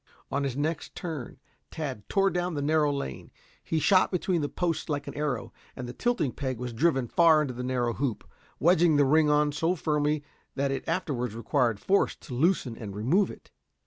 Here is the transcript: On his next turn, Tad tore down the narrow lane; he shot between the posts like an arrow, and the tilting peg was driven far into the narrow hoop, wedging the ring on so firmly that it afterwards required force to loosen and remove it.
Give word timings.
On 0.31 0.41
his 0.43 0.57
next 0.57 0.95
turn, 0.95 1.37
Tad 1.69 2.09
tore 2.09 2.31
down 2.31 2.55
the 2.55 2.61
narrow 2.63 2.91
lane; 2.91 3.29
he 3.63 3.77
shot 3.77 4.11
between 4.11 4.41
the 4.41 4.49
posts 4.49 4.89
like 4.89 5.05
an 5.05 5.13
arrow, 5.13 5.53
and 5.75 5.87
the 5.87 5.93
tilting 5.93 6.31
peg 6.31 6.57
was 6.57 6.73
driven 6.73 7.07
far 7.07 7.39
into 7.43 7.53
the 7.53 7.61
narrow 7.61 7.93
hoop, 7.93 8.27
wedging 8.59 8.95
the 8.95 9.05
ring 9.05 9.29
on 9.29 9.51
so 9.51 9.75
firmly 9.75 10.23
that 10.55 10.71
it 10.71 10.83
afterwards 10.87 11.35
required 11.35 11.79
force 11.79 12.15
to 12.15 12.33
loosen 12.33 12.75
and 12.75 12.95
remove 12.95 13.29
it. 13.29 13.51